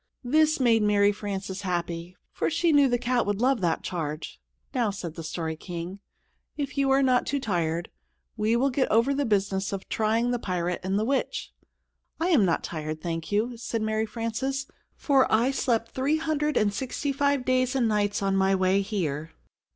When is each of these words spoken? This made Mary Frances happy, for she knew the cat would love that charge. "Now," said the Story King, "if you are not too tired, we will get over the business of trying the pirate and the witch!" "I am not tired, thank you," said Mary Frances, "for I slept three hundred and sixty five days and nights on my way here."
This 0.23 0.59
made 0.59 0.81
Mary 0.81 1.11
Frances 1.11 1.61
happy, 1.61 2.15
for 2.31 2.49
she 2.49 2.71
knew 2.71 2.87
the 2.89 2.97
cat 2.97 3.23
would 3.27 3.39
love 3.39 3.61
that 3.61 3.83
charge. 3.83 4.41
"Now," 4.73 4.89
said 4.89 5.13
the 5.13 5.21
Story 5.21 5.55
King, 5.55 5.99
"if 6.57 6.75
you 6.75 6.89
are 6.89 7.03
not 7.03 7.27
too 7.27 7.39
tired, 7.39 7.91
we 8.35 8.55
will 8.55 8.71
get 8.71 8.89
over 8.89 9.13
the 9.13 9.27
business 9.27 9.71
of 9.71 9.87
trying 9.89 10.31
the 10.31 10.39
pirate 10.39 10.79
and 10.83 10.97
the 10.97 11.05
witch!" 11.05 11.53
"I 12.19 12.29
am 12.29 12.45
not 12.45 12.63
tired, 12.63 12.99
thank 12.99 13.31
you," 13.31 13.55
said 13.57 13.83
Mary 13.83 14.07
Frances, 14.07 14.65
"for 14.95 15.31
I 15.31 15.51
slept 15.51 15.91
three 15.91 16.17
hundred 16.17 16.57
and 16.57 16.73
sixty 16.73 17.11
five 17.11 17.45
days 17.45 17.75
and 17.75 17.87
nights 17.87 18.23
on 18.23 18.35
my 18.35 18.55
way 18.55 18.81
here." 18.81 19.33